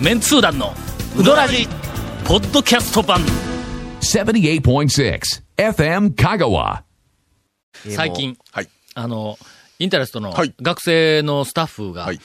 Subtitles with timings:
[0.00, 0.74] メンツー団の
[1.18, 1.66] ウドラジ
[2.26, 3.20] ポッドキャスト版
[4.00, 5.20] 78.6
[5.56, 6.82] FM Kagawa.
[7.94, 8.68] 最近はい。
[8.94, 9.38] あの
[9.78, 12.20] インタレストのはい学生のスタッフがはい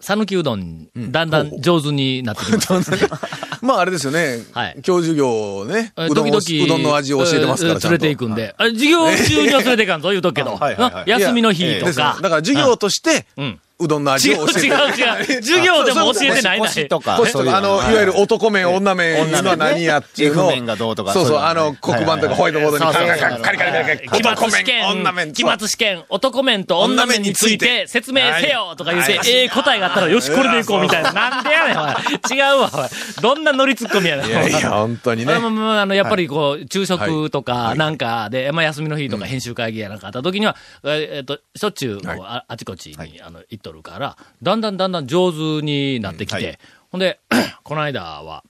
[0.00, 3.20] 讃岐うどんだんだん上手になってきました、
[3.60, 4.38] まああれですよね。
[4.52, 8.54] はい今日授業ね、えうどんを時々うどんの味を教えてますから、連れていくんで。
[8.56, 10.56] あ授業中には連れていかんぞ、言うとくけど。
[10.56, 12.18] はいはいはいな休みの日とか。
[12.22, 13.60] だから授業として、うん。
[13.80, 14.66] うどんの味違うを教えて。
[14.66, 15.42] 違う違う。
[15.42, 16.68] 授業でも教えてないんだ。
[16.68, 19.38] 腰とか、あの、いわゆる男麺、女麺、女麺ね。
[19.40, 20.48] 今何やっていうの。
[20.48, 31.12] 麺がどうとかそうそう、あの、黒板とかホワイトボードにカリカリカリカリカリ期末試験女麺、期末試験、男麺と女麺について説明せよとか言うて、ええ答えがあったら、よし、これでいこうみたいな。
[31.12, 31.88] なんでやねん、おい。
[32.36, 32.88] 違うわ、おい。
[33.22, 34.26] どんなノリツッコミやねん。
[34.26, 35.34] いやいや、本当にね。
[35.34, 35.40] あ。
[35.40, 37.78] まあまああの、やっぱりこう、昼食とはかい。
[37.78, 46.58] なんかで、まあ休みの日とか編集会議やなんかあった時には、ええっと、しょっちゅう、あちこちに、あの、行っとるから、だんだんだんだん上手になってきて、うんはい。
[46.90, 47.20] ほんで、
[47.62, 48.44] この間は、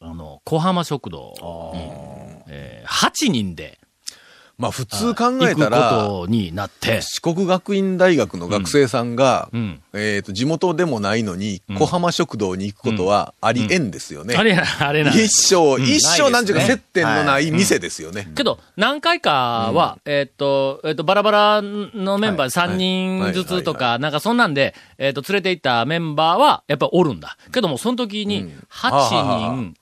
[0.00, 1.34] あの、小浜食堂
[1.74, 1.80] に、
[2.48, 3.78] えー、8人で
[4.58, 9.82] まあ普通考えたら、とになって、四国学院大学の学生さんが、うん。
[9.92, 11.74] えっと、地元でもないのに、ん。
[11.74, 14.34] 小浜食堂に行くことはありえんですよね。
[14.34, 15.10] あれや、あれな。
[15.10, 18.32] 一生、一生なんていうか接点のない店ですよね。
[18.34, 27.36] けど、何回かは、えーっと、えーっと、バラバラのメンバー3人ずつとはか、なんかそんなんで、えーっと、連れて行ったメンバーは、やっぱおるんだ。
[27.52, 29.74] けども、その時に、8人、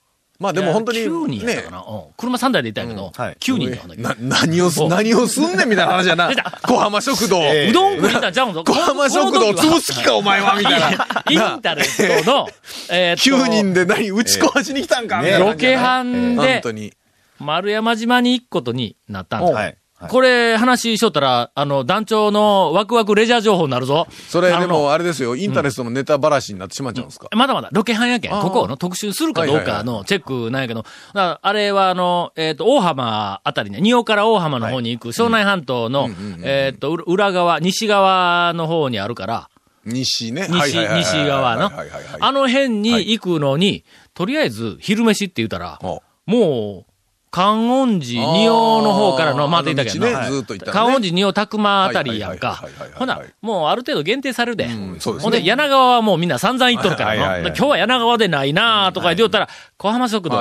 [0.45, 1.78] まあでも本当に、9人やったねか、な。
[1.78, 4.09] うん車3台で行ったんやけど、うんはい9人なんだけど。
[4.28, 6.31] な、何をす、お何をすんねんみたいな話やな。
[6.62, 7.39] 小浜食堂。
[7.41, 8.62] えうどん食いたんちゃうんぞ。
[8.69, 11.25] 小浜食堂潰す気か、お前は、みたいな。
[11.31, 12.48] インタレストの、
[12.92, 15.83] えーっと、9人で何、打ち壊しに来たんか、みたいなロケ感じやな。
[15.83, 16.92] 班で。
[17.39, 19.72] 丸山島に行くことになったんだ。
[19.97, 20.05] はい。
[20.05, 24.06] はいこれ、話しとったら、あの、団長のワクワクレジャー情報になるぞ。
[24.28, 27.28] それでも、あれですよ、インタレストのネタばらしになってしまっちゃうんですか？
[27.32, 28.32] まだまだ、ロケ班やけん。
[28.32, 30.84] ここをの特集するかどうかのチェックなんやけど、
[31.15, 36.11] あれはあの、えっ、と、大浜あたりね、仁王から大浜の方に行く、湘南半島の、
[36.43, 39.49] えっと、う裏側、西側の方にあるから、
[39.84, 40.49] 西ね？
[40.50, 40.99] 西、はいはいはいはい。
[41.00, 41.65] 西側の。
[41.65, 46.94] はいはいはいはい、あの辺に行くのに、とりあえず、昼飯って言ったら、おもう、
[47.34, 52.65] 観音寺、仁王の方からの、回っていったけどねずっと行ったのね観音寺、仁王、宅間あたりやんか。
[52.95, 54.67] ほな、もうある程度限定されるで。
[54.67, 60.37] んそうですねほんで、柳川はもうみんな散々行っとるから今日は柳川でないなとか言っておったら、小浜食堂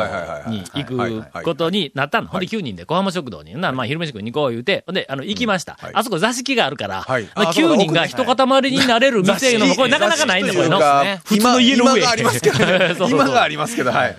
[0.48, 2.28] に行くことになったの。
[2.28, 3.60] ほんで、9人で小浜食堂に。
[3.60, 5.92] な、まあ、昼飯食いに行こう言うて、ほんで、あの、行きましたはい。
[5.96, 10.80] あそこ座敷があるから、はいまああそうだ9人が一塊になれる店の、これなかなかないんだ、これの。
[11.26, 12.02] 普通の家の上。
[12.02, 14.16] 今がありますけど今がありますけど、はい。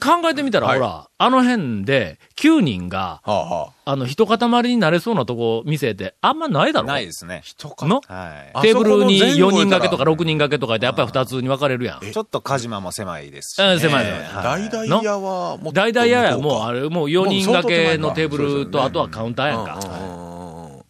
[0.00, 3.92] 考えてみたら、はいほら、あの辺で、9人が、はあはあ。
[3.92, 7.42] あの、一塊になれそうなとこ、店って、あんまないだろないですね。
[7.44, 7.86] 人か。
[7.86, 7.96] の？
[7.96, 8.50] はい。
[8.54, 12.00] あテーブルにそこの前後4人掛けとか言うたら6人掛けとかで、やっぱり2つに分かれるやん。
[12.00, 13.80] ちょっとカジマも狭いですしうんね。
[13.80, 16.80] 狭い狭いはい大々屋はもっと大々屋や、もうあれ。
[16.82, 19.74] れ、もう4人掛けのテーブルと、あとはカウンターやんか。
[19.76, 19.88] か。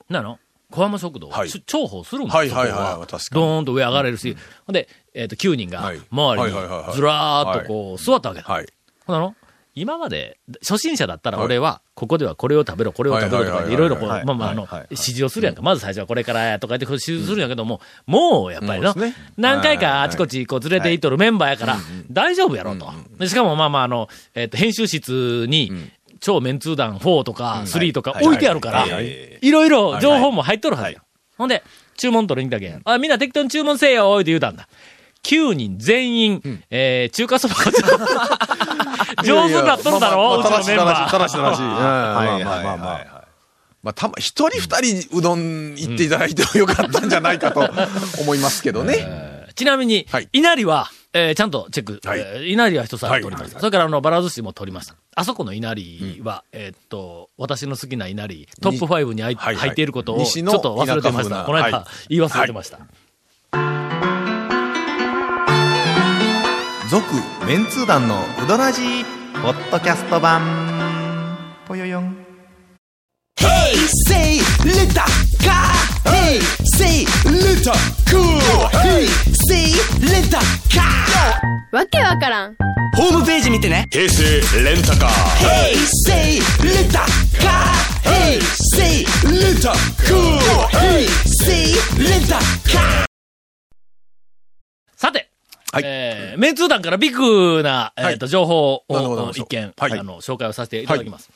[0.08, 0.38] なの？
[0.72, 4.36] 小浜食堂、はいし重宝するんだはいはいはい確かにドーンと上上がれるし。
[4.66, 8.48] ほんで、えっと、9人がはい周りにずらーっとこう、座ったわけだ。
[8.48, 8.66] はい。
[9.06, 9.34] ほんなの？
[9.74, 11.46] 今まで、初心者だったらはい。
[11.46, 15.62] 俺は、ここではこれを食べろ、これを食べろとかで、いろいろこう、はいまあまあ、あの指示をするやんか。
[15.62, 21.78] まず最初はこれからやとか言って指示するんやけども、もうやっぱりのそうですね、何回かあちこちこう連れて行っとるメンバーやから、
[22.10, 22.92] 大丈夫やろと。
[23.18, 25.72] でしかもまあまあ、あの、えっと、編集室に、
[26.20, 29.50] 超メンツー団4とか3とか置いてあるから、はい。
[29.50, 31.02] ろいろ情報も入っとるはずや。
[31.38, 31.62] ほんで、
[31.96, 32.82] 注文取りに来たけん。
[32.84, 34.68] あ、みんな適当に注文せえよ、って言うたんだ。
[35.22, 37.62] 9人全員、えー、中華そばが
[39.24, 41.10] 上手になっとるだろ、うちのメンバー。
[41.10, 41.58] たらし、たらし。
[41.58, 42.92] うんまあはいまあまあまあ。
[42.94, 43.08] はいはい。
[43.82, 47.68] まあ、たま、一人二人うどん行っていただいてもよかったんじゃないかと
[48.20, 49.42] 思いますけどね。
[49.54, 52.08] ちなみに、はい稲荷は、えーちゃんとチェック。
[52.08, 53.44] はいえー稲荷は一つあ取りました。
[53.44, 54.94] はいそれから、あの、バラ寿司も取りました。
[55.14, 61.44] あそこの稲荷は、えーっと、私の好きな稲荷、トップ5に入,、はいはい入っていることを、ちょっと忘れてました。
[61.44, 62.78] この間、はい言い忘れてました。
[66.92, 67.06] 続
[67.46, 68.82] メンツー団のうどなじ
[69.42, 70.42] ポッドキャスト版。
[71.66, 72.14] ぽよよん。
[82.94, 83.86] ホームページ見てね。
[94.94, 95.31] さて
[95.72, 101.30] はいえー、メンツー団からビッグな、えーっと、情報を一見、はいあの、紹介をさせていただきます。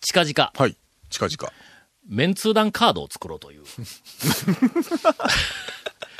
[0.00, 0.76] 近々、はい。
[1.10, 1.52] 近々。
[2.08, 3.62] メンツー団カードを作ろうという。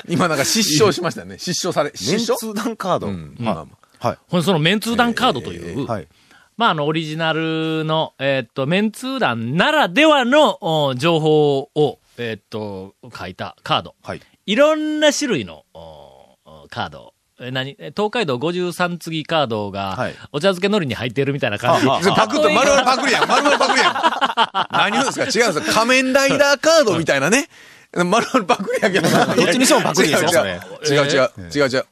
[0.09, 1.37] 今なんか失笑しましたね。
[1.37, 3.07] 失笑され、失メン笑ツ団カード？
[3.07, 3.35] うん。
[3.39, 3.67] はいまあまあ
[4.07, 4.17] はい。
[4.29, 6.07] ほんでそのメンツー団カードという、はい。
[6.57, 13.95] まあ、あの、オリジナルの、えーっと、メンツー団ならではの、お情報を、えーっと、書いたカード。
[14.03, 14.21] はい。
[14.47, 15.63] いろんな種類の、
[16.69, 17.13] カード。
[17.41, 17.75] え何？
[17.79, 21.87] え東海道53次カードが、はいお茶漬け海苔に入ってるみたいな感じ。
[21.87, 23.27] パクッと、丸々パクリやん。
[23.27, 23.93] 丸々パクリやん。
[24.71, 25.39] 何言うんですか？
[25.45, 25.73] 違うんですよ。
[25.73, 27.47] 仮面ライダーカードみたいなね。
[27.93, 29.25] 丸々パクリやけどな。
[29.35, 30.45] どっちにしてもパクリですよ違う
[30.85, 31.63] 違う違う違う。
[31.63, 31.85] 違う違う。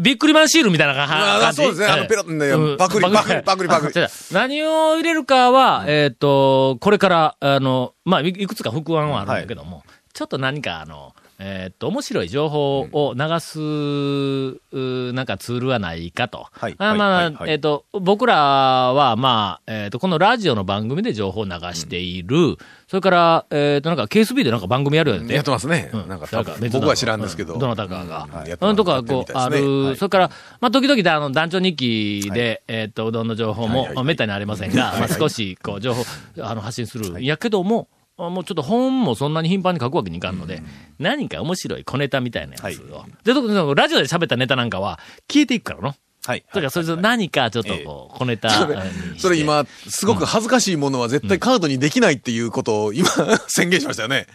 [0.00, 1.14] ビックリマンシールみたいな感じ。
[1.14, 9.82] ああそうですねあのペロッパクリパクリパクリパクリ何を入れるかは、えーっと、これから、あの、まあ、いいくつか副案はあるんだけども、
[10.12, 16.46] ちょっと何かあの、えーっと、面白い情報を流す、うなんかツールはないかと。
[16.52, 17.50] はいあまあ、はいはい。
[17.52, 22.58] えーっと、僕らは、まあ、えーっと、このラジオの番組で情報を流している、
[22.88, 25.34] それから、えーっと、なんか KSB でなんか番組やるよね。
[25.34, 25.90] やってますね。
[25.94, 26.08] うん。
[26.08, 27.56] なんかなんか別の僕は知らんですけど。
[27.56, 28.28] どなたかが。
[28.60, 28.76] うん。
[28.76, 29.96] とか、こう、ある。
[29.96, 34.04] それから、まあ、時々、あの、団長日記で、えーっと、うどんの情報も、はいはいはい。
[34.04, 36.04] めったにありませんが、まあ、少し、こう、情報、
[36.42, 37.24] あの、発信する。
[37.24, 40.62] やけども、あもうちょっと本もそんなに頻繁に書くわけにいかんので、
[40.98, 43.04] 何か面白い小ネタみたいなやつを。
[43.24, 44.98] で、特にラジオで喋ったネタなんかは、
[45.32, 45.94] 消えていくからの。
[46.26, 46.44] はい。
[46.48, 49.18] だから、それと何かちょっとこう、小ネタそれにして。
[49.20, 53.08] それ今、すごく恥ずかしいものは絶対カードにできないっていうことを今
[53.48, 54.26] 宣言しましたよね。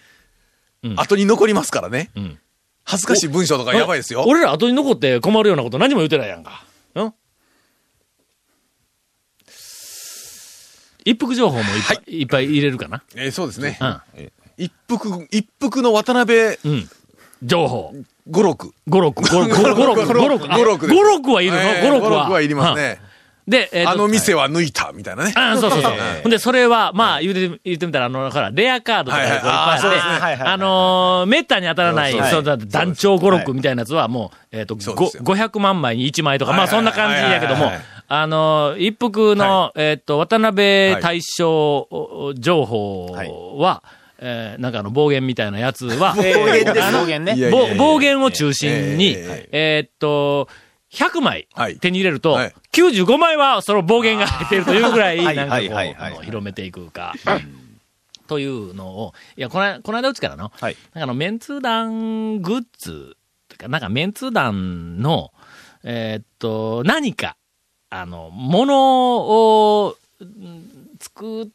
[0.83, 2.11] うん後に残りますからね。
[2.17, 2.37] ん
[2.83, 4.23] 恥ずかしい文章とかやばいですよ。
[4.27, 6.63] 俺ら後に残って困るようなこと何も言うてないやんか。
[6.95, 7.13] うん
[11.05, 13.01] 一服情報もいっぱい,、い、っぱい入れるかな？
[13.15, 13.77] えーそうですね。
[13.79, 14.01] うん。
[14.57, 16.89] 一服、一服の渡辺うん。
[17.43, 17.93] 情報。
[18.29, 18.73] 五六。
[18.87, 21.57] 五六、 五六、五六、五六、五六、はいるの？
[21.59, 22.09] えー五六は。
[22.09, 22.99] 五六はいりますね。
[23.47, 23.51] うん。
[23.51, 25.33] で、えーとあの店は抜いた、みたいなね。
[25.35, 26.21] あそうそうそう ええ。
[26.23, 43.83] ほんで、それは、まあ、言うて、言ってみたら、あの、ほら、レアカードとかはいっぱいあって、はいはいはいあのー、めったに当たらない、そうそうそうだ団長五六みたいなやつは、もう、えっと、ごそうですよ500万枚に1枚とか、まあ、はいはいそんな感じやけどもはいはいはい、あのー、一服の、えっと、渡辺大将情報は、
[44.19, 50.47] えーなんかあの、暴言みたいなやつは、 暴言です暴言ね暴暴言を中心に、ええーっと、
[50.91, 51.77] 100枚はい。
[51.77, 52.53] 手に入れると、はい。
[52.71, 55.59] 95枚はその暴言が入っているというぐらい、はいなんか
[56.11, 57.13] こう広めていくか。
[58.27, 60.77] というのを、いや、この間、この間うちからの、はい。
[60.93, 63.17] なんかあの、メンツー団グッズ、
[63.67, 65.31] なんかメンツー団の、
[65.83, 67.37] えーっと、何か、
[67.89, 71.47] あの、ものを、うん作っ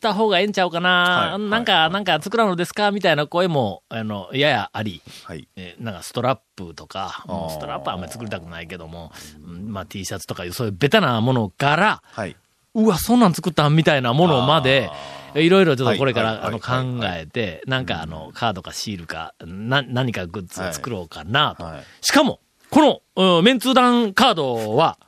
[0.00, 2.90] た方がええんちゃうかな、はいなんか、なんか作らんのですか？
[2.90, 5.46] みたいな声も、あの、ややあり、はい。
[5.56, 9.12] えーなんかストラップとか、ストラップはあんまり作りたくないけども、
[9.46, 12.36] うんまあ T シャツとかいうそういうベタなものから、はい。
[12.74, 14.90] うわ、そんなん作ったんみたいなものまで、
[15.34, 17.20] いろいろちょっとこれから、はいあの、考はいはい。
[17.22, 21.64] えて、なんかあの、カードかシールか、な、何かグッズを作ろうかなと。
[21.64, 21.84] はい。
[22.00, 22.40] しかも、
[22.70, 24.98] この、うんメンツー団カードは、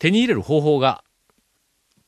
[0.00, 1.04] 手に入れる方法が、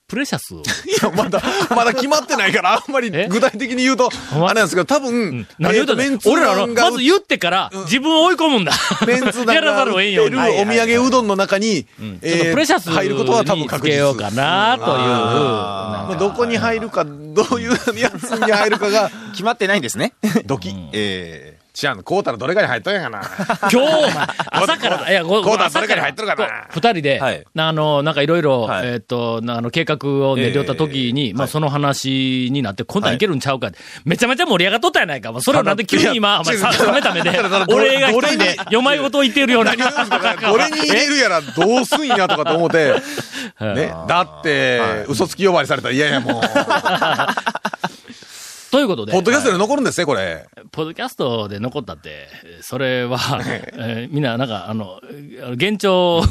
[0.09, 0.59] プレシャスを、
[0.89, 3.29] いや、まだ、まだ決まってないから、あんまりえ？
[3.29, 8.73] 具体的に言うと、あれなんですけど、多分、何言うとねえーとメンツ俺らの、まず言ってから、自分を追い込むんだ。
[9.07, 10.37] メンツ団やらざるを得んように。
[10.37, 13.93] るお土産うどんの中に、ちょっえプレシャス入ることは多分に確実。
[13.93, 14.91] つけようかなという。
[14.97, 16.09] あー。
[16.09, 20.15] まあ、どこに入るか、どういうやつに入るかが、決まってないんですね。
[20.47, 20.75] ドキ。
[20.93, 23.23] え違うの、こうたらどれかに入っとんやがな。
[23.63, 24.13] 今日、お前
[24.51, 26.67] 朝から、いや、ごこうだ朝どれかに入っとる かな。
[26.69, 27.45] 二人で、はい。
[27.57, 28.89] あの、なんかいろいろ、はい。
[28.89, 29.97] えっと、なあの、計画
[30.29, 33.19] を練り寄った時に、まあ、その話になって、こんなんい。
[33.19, 35.33] けるんちゃうかって、めちゃめちゃ盛り上がっとったやないか。
[35.33, 37.31] まあそれをなんで急に今、 お前、さ冷めた目で
[37.69, 39.73] 俺が一人どれにで、よまいごと言ってるような。
[39.73, 42.95] 何を言うんですかどれに入れるやらどうすんやとかと思って、
[43.61, 46.43] ね、だって、嘘つき呼ばわりされたら嫌やもん。
[48.73, 50.47] ということで、ポッドキャストで残るんですね、これ。
[50.71, 52.27] ポッドキャストで残ったって、
[52.63, 53.19] それは、
[53.75, 54.99] えーみんな、なんか、あの、
[55.51, 56.23] 幻聴、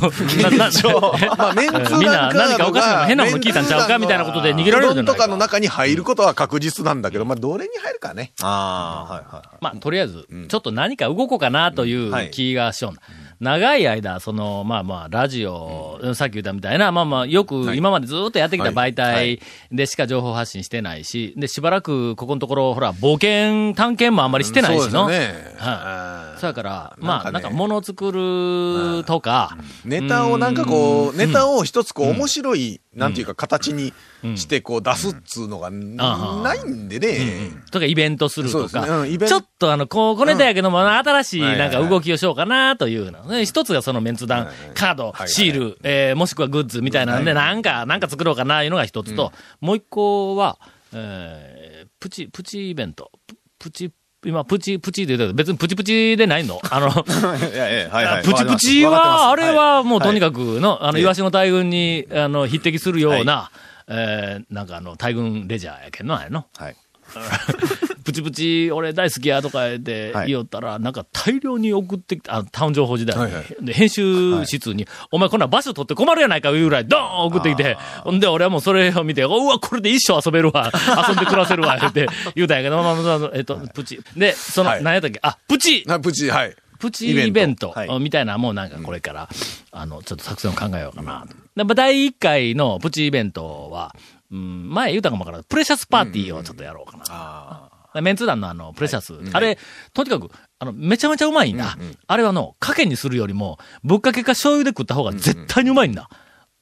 [0.42, 0.72] なな
[1.38, 8.32] まあ、メンツー団カードがみんな何かおかしな変なもの聞いたんちゃうかみたいなことで逃げられるんじゃないかうどんとかの中に入ることは確実なんだけど、まあ、どれに入るかね。
[8.40, 9.48] ー、ああ、はいはい。
[9.62, 13.02] まあ、とりあえず、ちょっと何か動こうかなという気がしような。
[13.42, 25.06] 長い間、その、まあまあ、ラジオ、さっき言ったみたいな、まあまあ、よく今までずっとやってきた媒体でしか情報発信してないし、で、しばらくここのところ、ほら、冒険、探検もあんまりしてないしの。
[25.06, 25.56] そうですよね。
[25.58, 26.31] はい。
[26.42, 27.44] そやから、まあ、なんかね。
[27.44, 29.56] なんか物を作るとか、
[29.86, 33.94] ネタをなんかこう、ネタを一つこう、面白い、なんていうか形に
[34.36, 35.96] してこう出すっつうのがん。
[35.96, 37.52] ないんでね。
[37.72, 38.86] とかイベントするとか、
[39.28, 43.24] ちょっとあの、こう、これだやけども、新しいなんか動きをしようかなというの。
[43.26, 50.58] ね一つがそのメンツ団、カード、はいシール、えーもしくはグッズみたいなんで、なんか、なんか作ろうかないうのが一つと、もう一個は、
[50.94, 53.12] えープチ、プチイベント。
[53.28, 53.92] ププチ
[54.24, 56.60] 今、プチ、プチで言うけど、別にプチプチでないの？
[56.70, 58.24] あの、いやいや、はいはい。
[58.24, 63.50] プチプチは、あれはもうとにかかくの、あの、ええイワシの大群に、あの、匹敵するような、
[63.88, 66.44] えーなんかあの、大群レジャーやけんの、あれの。
[66.44, 66.62] く。
[66.64, 66.76] はい。
[68.12, 70.28] プチプチ、俺大好きやとかではい。
[70.28, 73.16] 言おったら、なんか大量に送ってきた、あタウン情報時代。
[73.16, 73.66] に、はいはい。
[73.66, 80.72] で、編集室に、お前こんな場所取って困るやないかいうぐらい、ドーン送ってきて、ほんで俺はもうそれを見て、うわ、これで一生遊べるわ、
[81.08, 84.00] 遊んで暮らせるわ、言って言うたんやけど、まあまあまあえっと、プチ。
[84.16, 84.84] で、その、はい。
[84.84, 85.20] 何やったっけ？
[85.24, 85.84] あ、プチ。
[85.88, 86.56] なプチ、はい。
[86.80, 87.74] プチイベント。
[88.00, 89.30] みたいなもうなんかこれから、
[89.72, 91.28] あの、ちょっと作戦を考えようかな。
[91.56, 93.96] でまあ第1回のプチイベントは、
[94.32, 97.71] うん、前言うたかもわからんプレシャスパーティーをちょっとやろうかな。
[98.00, 99.14] メンツ団のあの、プレシャス。
[99.34, 99.58] あれ、
[99.94, 100.30] とにかく、
[100.60, 101.78] あの、めちゃめちゃうまいんだ。
[102.08, 106.10] あれはの、かけにするよりも、ぶっかけか醤油で食った方が絶対にうまいんだ。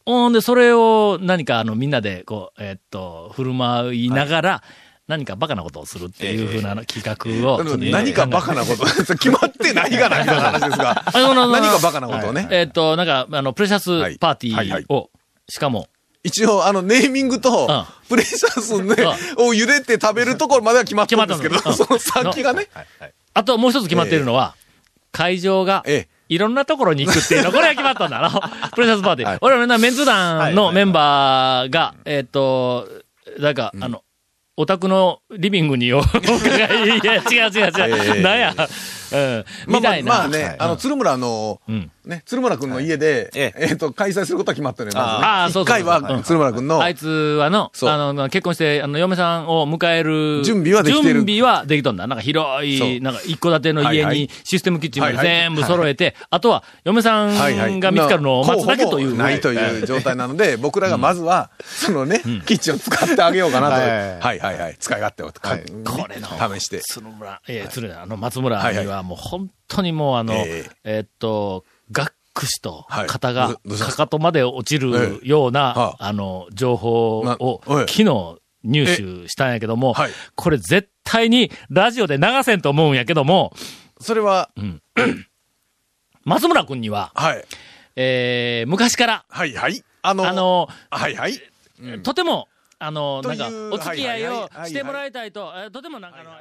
[0.05, 4.63] ほんで、それを何かあの、みんなで、こう、えっと、振る舞いながら、
[5.07, 7.63] 何かバカなことをするっていうふうな企画を。
[7.63, 8.85] 何かバカなこと、
[9.17, 11.03] 決まってないがな、みたいな話ですが。
[11.13, 12.47] 何かバカなことをね。
[12.51, 15.09] えっと、なんか、あの、プレシャスパーティはいはいーを、
[15.47, 15.87] しかも、
[16.23, 18.95] 一応、あの、ネーミングとうん、プレシャスね
[19.37, 23.13] う、を茹でて食べるところまでは決まってるんですけど、その先がね、はいはい。
[23.33, 24.55] あともう一つ決まっているのは、
[25.11, 26.19] 会場が、ええ。
[26.29, 28.23] いろんなところに行くっていうの、これは決まったんだ。
[28.23, 28.41] あの、
[28.75, 29.29] プレシャスパーティー。
[29.29, 29.37] はい。
[29.41, 32.87] 俺らな、メンツ団のはいメンバーが、えっと、
[33.39, 34.03] なんか、あの、
[34.55, 38.15] お宅のリビングにお伺い、いや、違う違う違う。
[38.15, 40.09] ええなんや、うん、みたいな。
[40.09, 40.55] まあまあねは、い。
[40.59, 43.73] あの、鶴村のうん、ね、鶴村くんの家で、ええ。
[43.73, 45.27] っと、開催することは決まってるね、まずね。
[45.27, 46.81] ああそうそう一回は、鶴村くんの。
[46.81, 50.43] あ、いつはの、あの、結婚して、あの、嫁さんを迎える。
[50.43, 51.13] 準備はできてる。
[51.13, 52.07] 準備はできとんだ。
[52.07, 55.35] なんか広い、なんか一戸建ての家にシステムキッチンまではいはい。
[55.41, 59.15] 全部揃えて、あとは、嫁さんが見つかるのを待つだけという。
[59.15, 63.73] ないという状態なので、僕らがまずは、そのね、キッチンを使ってあげようかなと。
[63.73, 64.59] はいはいはい。
[64.59, 64.77] はい。
[64.79, 66.79] 使い勝手をこれの、試して。
[66.79, 70.69] 鶴村、ええ、鶴村、あの、松村にはもう本当にもうあの、え。
[70.83, 72.13] えーっと、学
[72.45, 73.07] 士とはい。
[73.07, 76.13] 肩がかかとまで落ちるような、はあ。
[76.13, 80.11] の、情報なをはい昨日入手したんやけども、はい。
[80.35, 83.53] これ絶対にラジオで流せんと思うんやけども、
[84.01, 84.49] それは、
[86.23, 87.45] 松村君には、はい。
[87.95, 89.83] えー、昔から、はいはい。
[90.01, 91.39] あの、あの、はいはい。
[92.03, 94.69] とても、あの、なんか、というお付き合いをはいはいはいはい。
[94.69, 96.31] してもらいたいと、えーとてもなんかあの、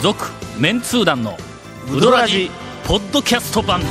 [0.00, 1.36] 続、メンツー団の、
[1.94, 2.50] ウドラジ、
[2.86, 3.82] ポッドキャスト版。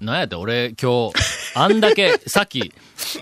[0.00, 1.12] なんやって、俺、今日、
[1.54, 2.72] あんだけ、さっき、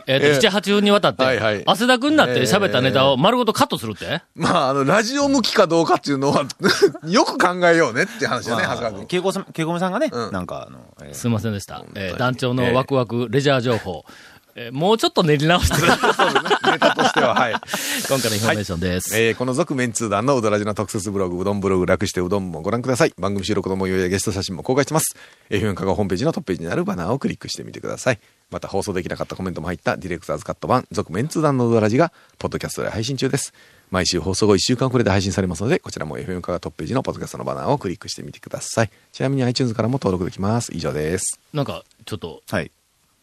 [0.06, 6.44] えっ、と、ええ七八分にわたって、はいはい汗だくになって喋ったネタを丸ごとカットするって、まあ、あの、ラジオ向きかどうかっていうのは、
[7.08, 9.06] よく考えようねって話だね、長谷川君。
[9.06, 11.84] けいこさん、けいこめさんがね、うんなんかあの、えーすいませんでした。
[11.96, 14.04] えーに団長のワクワクレジャー情報。
[14.08, 14.33] えー
[14.73, 16.34] もうちょっと練り直してください。
[16.73, 17.52] ネタとしては、はい。
[18.08, 19.16] 今回のインフォメーションです。
[19.18, 23.14] えーこの続メンツー団のうどらじの特設ブログ、うどんブログ略してうどんもご覧ください。
[23.18, 25.16] 番組収録の模様やゲスト写真も公開してます。
[25.50, 28.20] FM 香川ホームページのトップページにあるバナーをクリックしてみてください。
[28.50, 33.52] また放送できなかったコメントも入ったディレクターズカット版、続メンツー団のうどらじが、ポッドキャストで配信中です。
[33.90, 38.90] 毎週放送後1週間遅れで配信されますので、こちらも FM 香川トップページのポッドキャストのバナーをクリックしてみてください。
[39.12, 40.70] ちなみに iTunes からも登録できます。
[40.75, 41.40] 以上です。
[41.52, 42.70] なんか、ちょっと、はい。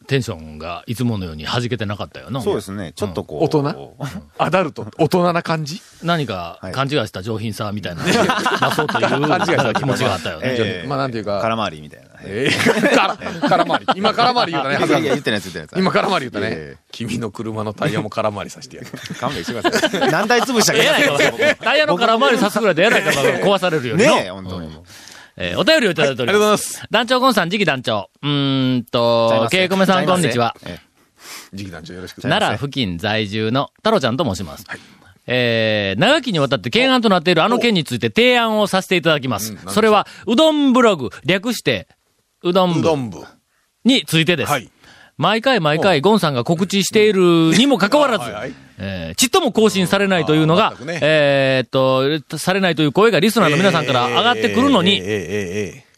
[0.06, 2.40] テンションがいつものように弾けてなかったよな。
[2.40, 2.92] そうですね。
[2.94, 3.44] ちょっとこう。
[3.44, 3.94] 大人？
[4.38, 5.80] アダルト、大人な感じ？
[6.02, 10.56] 何かはい勘違いした上品さみたいな出そうという勘違いした気持ちがあったよね。
[10.58, 12.06] ええまあなんていうか空回りみたいな。
[12.24, 13.86] えー、空回り。
[13.96, 15.68] 今空回り言うたね、いやいや、言ってない言ってない。
[15.76, 18.88] 今空回り言うたね、え君の車のタイヤも空回りさせてやる。
[19.18, 20.00] 勘弁してください。
[20.10, 20.78] 何台潰したか
[21.62, 24.06] タイヤの空回りさすぐらいでえらいから壊されるよね。
[24.06, 24.68] ねえ、本当に。
[25.36, 26.50] えーお便りをいただいておりありがとうございま。
[26.52, 26.82] ますす。
[26.90, 28.10] 団長ゴンさん、次期団長。
[28.22, 30.54] うーんとけいこめさん、こんにちは。
[30.64, 30.78] え
[31.50, 32.22] 次期団長よろしく。
[32.22, 34.64] 奈良付近在住の太郎ちゃんと申します。
[35.26, 39.56] えー、長きにわたって懸案となっているあの件について提案をさせていただきます。
[39.68, 41.86] それは、うどんブログ、略して、
[42.42, 43.24] うどん部うどん部。
[43.84, 44.50] についてです。
[44.50, 44.71] はい。
[45.18, 55.92] 毎回毎回ゴンさんが告知しているにもかかわらず、はいはいえーちっとも更新されないというのが、えーっと、されないという声がリスナーの皆さんから上がってくるのに、えーえーえーえ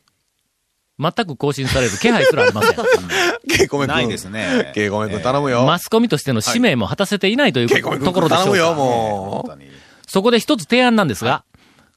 [0.98, 2.76] 全く更新される気配すらありません。
[3.50, 3.94] ケイコメ君。
[3.94, 5.64] ないですねケイコメ君頼むよ。
[5.64, 7.90] マスコミとしての使命も果たせていないというとこ
[8.20, 8.74] ろでしょ頼むよ、うか。
[8.76, 9.70] も本当に。
[10.06, 11.42] そこで一つ提案なんですが、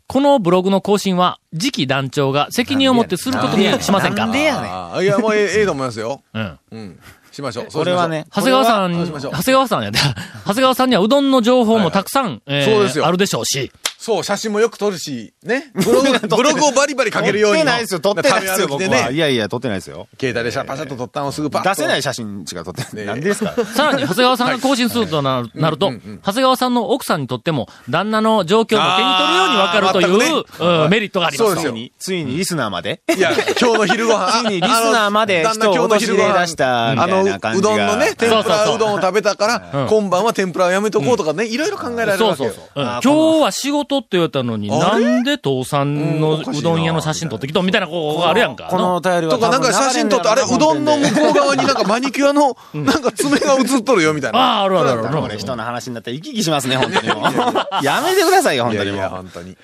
[0.08, 4.26] このブログの更新は、次期団長が責任を持ってすることにしませんか？
[4.26, 6.22] なんでやねんいや、もうええと思いますよ。
[6.34, 6.60] うん。
[6.72, 7.00] うん。
[7.32, 7.66] しましょう。
[7.72, 10.00] これはね長谷川さん、長谷川さんやで、
[10.46, 15.72] 長谷川さんにはうどんの情報もたくさん、えーあるでしょうし、そう、写真もよく撮るし、ね。
[15.76, 17.58] ブログ、ブログをバリバリ書けるように。
[17.58, 19.12] 撮ってないですよ、撮ってないですよ、僕は。
[19.12, 20.08] いやいや、撮ってないですよ。
[20.20, 21.70] 携帯でシャパシャッと撮ったのをすぐパッと。
[21.70, 22.96] 出せない写真しか撮ってない。
[22.96, 25.92] ねなんでですかさらに長谷川さんが更新するとなる,、なると、
[26.24, 31.52] 長谷川さんの奥さんにとっても、旦那の状況も手に取るようにわかるという、メリットがあります。
[31.52, 34.44] そうですよついに、ついにリスナーまでいや、今日の昼ご飯。
[34.44, 42.52] ついにリスナーまで旦那今日の昼ご飯出したあの、うどんのね、天ぷらうどんを食べたから、うん今晩は天ぷらをやめとこうとかね、いろいろ考えられるわけよ。
[42.52, 42.86] そうそうそう。
[43.04, 48.68] 今日は仕事って言われたのに、なんで父さんのうどん屋の写真撮ってきたみたいなこうがあるやんか。
[48.70, 54.40] このお便りはとか、なんか写真撮って、あれ、うどんの向こう側になんかマニキュアの、なんか爪が映っとるよ、みたいな。
[54.40, 55.22] ああ、あるあるある。
[55.22, 57.86] これ人の話になったら生き生きしますね、本当にもう。
[57.86, 58.98] やめてくださいよ、本当にもう。
[58.98, 59.58] いやいや、本当に。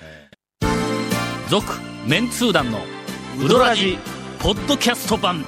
[1.48, 1.74] 続、
[2.06, 2.78] メンツー団の
[3.40, 3.98] ウドラジ、
[4.38, 5.44] ポッドキャスト版。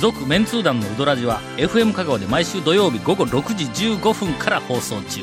[0.00, 3.64] 続、メンツー団のウドラジは、FM 香川で毎週土曜日午後6時
[3.96, 5.22] 15分から放送中。